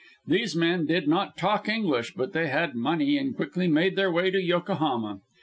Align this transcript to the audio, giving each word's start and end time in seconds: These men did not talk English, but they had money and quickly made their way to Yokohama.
These 0.25 0.55
men 0.55 0.87
did 0.87 1.07
not 1.07 1.37
talk 1.37 1.69
English, 1.69 2.15
but 2.15 2.33
they 2.33 2.47
had 2.47 2.73
money 2.73 3.19
and 3.19 3.35
quickly 3.35 3.67
made 3.67 3.95
their 3.95 4.11
way 4.11 4.31
to 4.31 4.41
Yokohama. 4.41 5.19